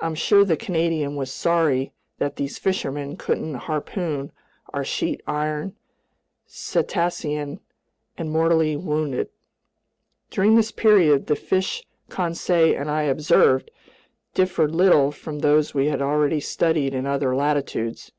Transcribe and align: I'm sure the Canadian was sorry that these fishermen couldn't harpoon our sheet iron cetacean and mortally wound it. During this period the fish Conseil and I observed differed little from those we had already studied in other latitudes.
I'm 0.00 0.14
sure 0.14 0.44
the 0.44 0.56
Canadian 0.56 1.16
was 1.16 1.32
sorry 1.32 1.92
that 2.18 2.36
these 2.36 2.56
fishermen 2.56 3.16
couldn't 3.16 3.54
harpoon 3.66 4.30
our 4.72 4.84
sheet 4.84 5.20
iron 5.26 5.74
cetacean 6.46 7.58
and 8.16 8.30
mortally 8.30 8.76
wound 8.76 9.12
it. 9.16 9.32
During 10.30 10.54
this 10.54 10.70
period 10.70 11.26
the 11.26 11.34
fish 11.34 11.84
Conseil 12.10 12.80
and 12.80 12.88
I 12.88 13.02
observed 13.10 13.72
differed 14.34 14.72
little 14.72 15.10
from 15.10 15.40
those 15.40 15.74
we 15.74 15.86
had 15.88 16.00
already 16.00 16.38
studied 16.38 16.94
in 16.94 17.04
other 17.04 17.34
latitudes. 17.34 18.12